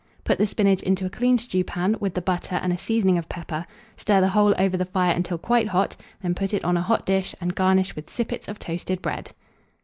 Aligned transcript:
Put 0.23 0.39
the 0.39 0.47
spinach 0.47 0.81
into 0.81 1.05
a 1.05 1.11
clean 1.11 1.37
stewpan, 1.37 1.95
with 1.99 2.15
the 2.15 2.23
butter 2.23 2.55
and 2.55 2.73
a 2.73 2.77
seasoning 2.79 3.19
of 3.19 3.29
pepper; 3.29 3.67
stir 3.95 4.19
the 4.19 4.29
whole 4.29 4.55
over 4.57 4.75
the 4.75 4.83
fire 4.83 5.13
until 5.13 5.37
quite 5.37 5.67
hot; 5.67 5.95
then 6.23 6.33
put 6.33 6.55
it 6.55 6.65
on 6.65 6.75
a 6.75 6.81
hot 6.81 7.05
dish, 7.05 7.35
and 7.39 7.53
garnish 7.53 7.95
with 7.95 8.09
sippets 8.09 8.47
of 8.47 8.57
toasted 8.57 9.03
bread. 9.03 9.33